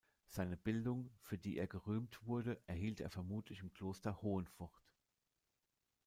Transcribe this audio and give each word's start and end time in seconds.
Seine 0.25 0.57
Bildung, 0.57 1.11
für 1.19 1.37
die 1.37 1.57
er 1.59 1.67
gerühmt 1.67 2.25
wurde, 2.25 2.59
erhielt 2.65 3.01
er 3.01 3.11
vermutlich 3.11 3.59
im 3.59 3.71
Kloster 3.71 4.19
Hohenfurth. 4.23 4.81